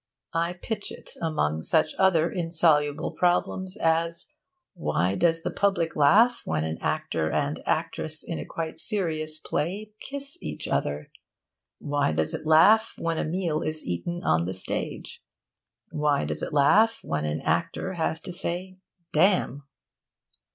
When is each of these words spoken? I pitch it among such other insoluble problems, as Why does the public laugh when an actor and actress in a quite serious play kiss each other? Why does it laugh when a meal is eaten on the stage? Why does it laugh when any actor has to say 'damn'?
I 0.33 0.53
pitch 0.53 0.91
it 0.91 1.11
among 1.21 1.61
such 1.61 1.93
other 1.99 2.31
insoluble 2.31 3.11
problems, 3.11 3.77
as 3.77 4.33
Why 4.73 5.13
does 5.13 5.43
the 5.43 5.51
public 5.51 5.95
laugh 5.95 6.41
when 6.43 6.63
an 6.63 6.79
actor 6.81 7.29
and 7.29 7.61
actress 7.67 8.23
in 8.27 8.39
a 8.39 8.43
quite 8.45 8.79
serious 8.79 9.37
play 9.37 9.91
kiss 9.99 10.41
each 10.41 10.67
other? 10.67 11.11
Why 11.77 12.13
does 12.13 12.33
it 12.33 12.47
laugh 12.47 12.95
when 12.97 13.19
a 13.19 13.23
meal 13.23 13.61
is 13.61 13.85
eaten 13.85 14.23
on 14.23 14.45
the 14.45 14.53
stage? 14.55 15.21
Why 15.91 16.25
does 16.25 16.41
it 16.41 16.51
laugh 16.51 17.01
when 17.03 17.23
any 17.23 17.43
actor 17.43 17.93
has 17.93 18.19
to 18.21 18.33
say 18.33 18.77
'damn'? 19.13 19.61